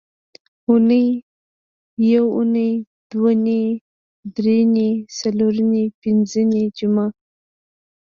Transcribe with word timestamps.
اونۍ، 0.67 1.03
یونۍ، 2.11 2.65
دونۍ، 3.09 3.63
درېنۍ، 4.35 4.89
څلورنۍ، 5.17 5.85
پینځنۍ، 6.01 6.63
جمعه 6.77 7.07